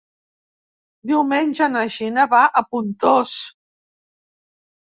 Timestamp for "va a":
2.33-2.65